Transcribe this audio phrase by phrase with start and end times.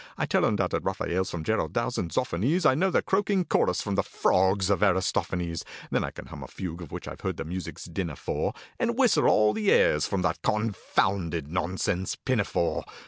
[0.17, 3.93] I tell undoubted RAPHAELS from GERARD DOWS and ZOFFANIES, I know the croaking chorus from
[3.93, 7.45] the 'Frogs' of ARISTOPHANES; Then I can hum a fugue, of which I've heard the
[7.45, 12.83] music's din afore, And whistle all the airs from that confounded nonsense 'Pinafore.'